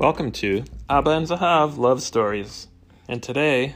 Welcome 0.00 0.32
to 0.32 0.64
Abba 0.88 1.10
and 1.10 1.26
Zahav 1.26 1.76
Love 1.76 2.02
Stories. 2.02 2.68
And 3.06 3.22
today, 3.22 3.74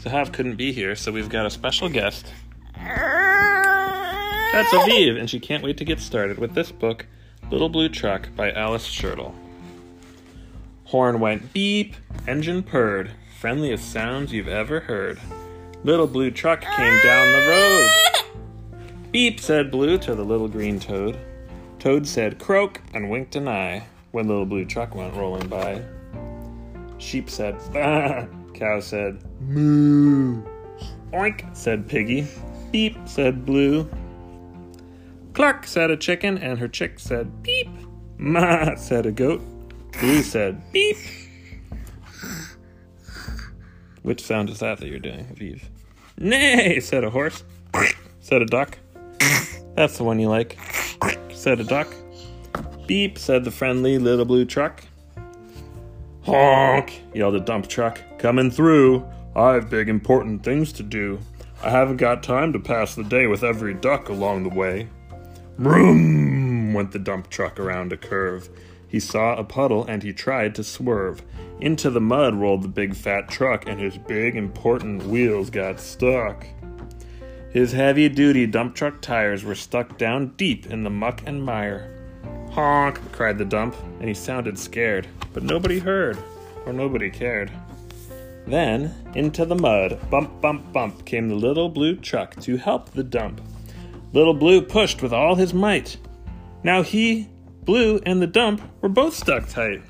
Zahav 0.00 0.32
couldn't 0.32 0.56
be 0.56 0.72
here, 0.72 0.96
so 0.96 1.12
we've 1.12 1.28
got 1.28 1.44
a 1.44 1.50
special 1.50 1.90
guest. 1.90 2.32
That's 2.74 4.72
Aviv, 4.72 5.20
and 5.20 5.28
she 5.28 5.38
can't 5.38 5.62
wait 5.62 5.76
to 5.76 5.84
get 5.84 6.00
started 6.00 6.38
with 6.38 6.54
this 6.54 6.72
book, 6.72 7.04
Little 7.50 7.68
Blue 7.68 7.90
Truck 7.90 8.34
by 8.34 8.50
Alice 8.52 8.88
Schertle. 8.88 9.34
Horn 10.84 11.20
went 11.20 11.52
beep, 11.52 11.94
engine 12.26 12.62
purred, 12.62 13.10
friendliest 13.38 13.92
sounds 13.92 14.32
you've 14.32 14.48
ever 14.48 14.80
heard. 14.80 15.20
Little 15.84 16.06
Blue 16.06 16.30
Truck 16.30 16.62
came 16.62 17.02
down 17.02 17.32
the 17.32 17.46
road. 17.50 17.90
Beep, 19.12 19.38
said 19.38 19.70
Blue 19.70 19.98
to 19.98 20.14
the 20.14 20.24
little 20.24 20.48
green 20.48 20.80
toad. 20.80 21.18
Toad 21.78 22.06
said 22.06 22.38
croak 22.38 22.80
and 22.94 23.10
winked 23.10 23.36
an 23.36 23.46
eye 23.46 23.84
when 24.12 24.28
Little 24.28 24.46
Blue 24.46 24.64
Truck 24.64 24.94
went 24.94 25.14
rolling 25.14 25.48
by. 25.48 25.82
Sheep 26.98 27.30
said 27.30 27.56
bah. 27.72 28.26
Cow 28.54 28.80
said 28.80 29.22
moo. 29.40 30.42
Oink, 31.12 31.56
said 31.56 31.88
Piggy. 31.88 32.26
Beep, 32.70 32.96
said 33.06 33.44
Blue. 33.44 33.88
Cluck, 35.32 35.66
said 35.66 35.90
a 35.90 35.96
chicken, 35.96 36.38
and 36.38 36.58
her 36.58 36.68
chick 36.68 36.98
said 36.98 37.42
beep. 37.42 37.68
Ma, 38.18 38.74
said 38.76 39.06
a 39.06 39.12
goat. 39.12 39.40
Blue 40.00 40.22
said 40.22 40.60
beep. 40.72 40.96
Which 44.02 44.22
sound 44.22 44.50
is 44.50 44.60
that 44.60 44.78
that 44.78 44.88
you're 44.88 44.98
doing, 44.98 45.26
Aviv? 45.26 45.62
Nay, 46.18 46.80
said 46.80 47.04
a 47.04 47.10
horse. 47.10 47.44
said 48.20 48.42
a 48.42 48.46
duck. 48.46 48.78
That's 49.74 49.96
the 49.96 50.04
one 50.04 50.18
you 50.18 50.28
like, 50.28 50.58
said 51.32 51.60
a 51.60 51.64
duck. 51.64 51.88
Beep, 52.90 53.20
said 53.20 53.44
the 53.44 53.52
friendly 53.52 53.98
little 53.98 54.24
blue 54.24 54.44
truck. 54.44 54.82
Honk, 56.22 57.00
yelled 57.14 57.36
a 57.36 57.40
dump 57.40 57.68
truck. 57.68 58.00
Coming 58.18 58.50
through. 58.50 59.06
I've 59.36 59.70
big 59.70 59.88
important 59.88 60.42
things 60.42 60.72
to 60.72 60.82
do. 60.82 61.20
I 61.62 61.70
haven't 61.70 61.98
got 61.98 62.24
time 62.24 62.52
to 62.52 62.58
pass 62.58 62.96
the 62.96 63.04
day 63.04 63.28
with 63.28 63.44
every 63.44 63.74
duck 63.74 64.08
along 64.08 64.42
the 64.42 64.48
way. 64.48 64.88
Vroom, 65.56 66.72
went 66.74 66.90
the 66.90 66.98
dump 66.98 67.30
truck 67.30 67.60
around 67.60 67.92
a 67.92 67.96
curve. 67.96 68.48
He 68.88 68.98
saw 68.98 69.36
a 69.36 69.44
puddle 69.44 69.84
and 69.84 70.02
he 70.02 70.12
tried 70.12 70.56
to 70.56 70.64
swerve. 70.64 71.22
Into 71.60 71.90
the 71.90 72.00
mud 72.00 72.34
rolled 72.34 72.62
the 72.62 72.68
big 72.68 72.96
fat 72.96 73.28
truck, 73.28 73.68
and 73.68 73.78
his 73.78 73.98
big 73.98 74.34
important 74.34 75.04
wheels 75.04 75.48
got 75.48 75.78
stuck. 75.78 76.44
His 77.52 77.70
heavy 77.70 78.08
duty 78.08 78.48
dump 78.48 78.74
truck 78.74 79.00
tires 79.00 79.44
were 79.44 79.54
stuck 79.54 79.96
down 79.96 80.34
deep 80.36 80.66
in 80.66 80.82
the 80.82 80.90
muck 80.90 81.22
and 81.24 81.44
mire. 81.44 81.96
Honk, 82.50 83.00
cried 83.12 83.38
the 83.38 83.44
dump, 83.44 83.76
and 83.98 84.08
he 84.08 84.14
sounded 84.14 84.58
scared, 84.58 85.06
but 85.32 85.42
nobody 85.42 85.78
heard, 85.78 86.18
or 86.66 86.72
nobody 86.72 87.10
cared. 87.10 87.50
Then, 88.46 88.94
into 89.14 89.44
the 89.44 89.54
mud, 89.54 89.98
bump, 90.10 90.40
bump, 90.40 90.72
bump, 90.72 91.04
came 91.04 91.28
the 91.28 91.34
little 91.34 91.68
blue 91.68 91.96
truck 91.96 92.34
to 92.40 92.56
help 92.56 92.90
the 92.90 93.04
dump. 93.04 93.40
Little 94.12 94.34
Blue 94.34 94.60
pushed 94.60 95.02
with 95.02 95.12
all 95.12 95.36
his 95.36 95.54
might. 95.54 95.96
Now 96.64 96.82
he, 96.82 97.28
Blue, 97.62 98.00
and 98.04 98.20
the 98.20 98.26
dump 98.26 98.60
were 98.80 98.88
both 98.88 99.14
stuck 99.14 99.48
tight. 99.48 99.82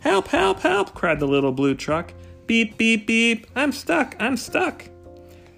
Help, 0.00 0.28
help, 0.28 0.60
help, 0.60 0.94
cried 0.94 1.20
the 1.20 1.26
little 1.26 1.52
blue 1.52 1.74
truck. 1.74 2.14
Beep, 2.46 2.78
beep, 2.78 3.06
beep, 3.06 3.46
I'm 3.54 3.72
stuck, 3.72 4.16
I'm 4.18 4.36
stuck. 4.36 4.88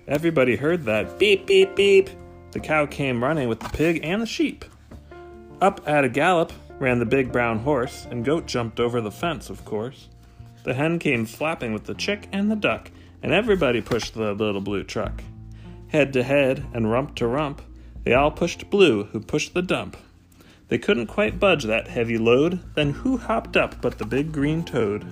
Everybody 0.09 0.57
heard 0.57 0.85
that. 0.85 1.19
Beep, 1.19 1.47
beep, 1.47 1.77
beep. 1.77 2.11
The 2.51 2.61
cow 2.61 2.87
came 2.87 3.23
running 3.23 3.49
with 3.49 3.61
the 3.61 3.69
pig 3.69 4.01
and 4.03 4.21
the 4.21 4.27
sheep. 4.27 4.65
Up 5.61 5.81
at 5.87 6.05
a 6.05 6.09
gallop 6.09 6.53
ran 6.79 6.99
the 6.99 7.07
big 7.07 7.33
brown 7.33 7.61
horse, 7.61 8.07
and 8.11 8.25
Goat 8.25 8.47
jumped 8.47 8.81
over 8.81 9.01
the 9.01 9.11
fence, 9.11 9.51
of 9.51 9.65
course. 9.65 10.09
The 10.65 10.75
hen 10.75 10.99
came 10.99 11.27
flapping 11.27 11.73
with 11.73 11.85
the 11.85 11.95
chick 11.95 12.29
and 12.33 12.51
the 12.51 12.57
duck, 12.57 12.91
and 13.23 13.33
everybody 13.33 13.81
pushed 13.81 14.15
the 14.15 14.33
little 14.33 14.61
blue 14.61 14.83
truck. 14.83 15.23
Head 15.89 16.13
to 16.15 16.23
head 16.23 16.65
and 16.73 16.91
rump 16.91 17.15
to 17.17 17.27
rump, 17.27 17.63
they 18.05 18.13
all 18.13 18.31
pushed 18.31 18.69
Blue, 18.71 19.05
who 19.05 19.21
pushed 19.21 19.55
the 19.55 19.63
dump. 19.63 19.97
They 20.69 20.79
couldn't 20.79 21.07
quite 21.07 21.41
budge 21.41 21.65
that 21.65 21.89
heavy 21.89 22.19
load, 22.19 22.61
then 22.75 22.91
who 22.91 23.17
hopped 23.17 23.57
up 23.57 23.81
but 23.81 23.99
the 23.99 24.05
big 24.05 24.31
green 24.31 24.63
toad? 24.63 25.07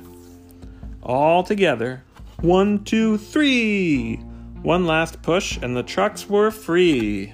All 1.02 1.42
together, 1.42 2.04
one, 2.40 2.84
two, 2.84 3.16
three! 3.16 4.16
One 4.62 4.86
last 4.86 5.22
push, 5.22 5.56
and 5.56 5.76
the 5.76 5.82
trucks 5.82 6.28
were 6.28 6.50
free. 6.50 7.32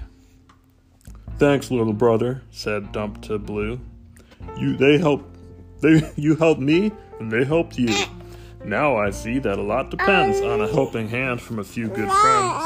Thanks, 1.38 1.71
little 1.71 1.93
brother, 1.93 2.43
said 2.50 2.91
Dump 2.91 3.22
to 3.22 3.38
Blue. 3.38 3.81
You 4.56 4.76
they 4.76 4.99
helped 4.99 5.37
they 5.81 6.12
you 6.16 6.34
helped 6.34 6.60
me 6.60 6.91
and 7.21 7.31
they 7.31 7.44
helped 7.44 7.78
you. 7.78 7.94
Now 8.65 8.97
I 8.97 9.10
see 9.10 9.38
that 9.38 9.56
a 9.56 9.62
lot 9.62 9.91
depends 9.91 10.41
on 10.41 10.60
a 10.60 10.66
helping 10.66 11.09
hand 11.09 11.41
from 11.41 11.60
a 11.60 11.65
few 11.65 11.88
good 11.88 12.10
friends. 12.10 12.65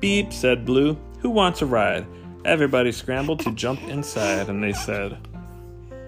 Beep, 0.00 0.32
said 0.32 0.66
Blue. 0.66 0.98
Who 1.20 1.30
wants 1.30 1.62
a 1.62 1.66
ride? 1.66 2.06
Everybody 2.44 2.92
scrambled 2.92 3.40
to 3.40 3.52
jump 3.52 3.80
inside, 3.84 4.48
and 4.48 4.62
they 4.62 4.72
said, 4.72 5.16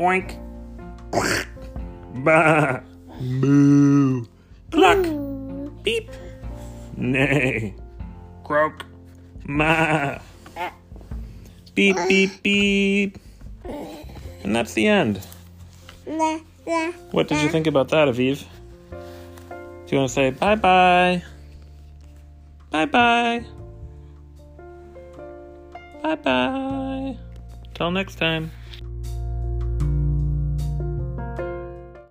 Oink, 0.00 0.36
bah, 2.24 2.80
moo, 3.20 4.26
cluck, 4.72 5.82
beep, 5.84 6.10
nay, 6.96 7.76
croak, 8.42 8.84
ma, 9.44 10.18
beep, 11.74 11.96
beep, 12.08 12.42
beep. 12.42 13.18
And 14.42 14.54
that's 14.54 14.74
the 14.74 14.86
end. 14.86 15.20
What 17.12 17.28
did 17.28 17.40
you 17.42 17.48
think 17.48 17.66
about 17.66 17.88
that, 17.88 18.08
Aviv? 18.08 18.44
Do 18.90 19.96
you 19.96 19.98
want 19.98 20.08
to 20.08 20.14
say 20.14 20.30
bye 20.30 20.54
bye? 20.54 21.22
Bye 22.70 22.86
bye. 22.86 23.44
Bye 26.02 26.16
bye. 26.16 27.16
Till 27.74 27.90
next 27.90 28.16
time. 28.16 28.50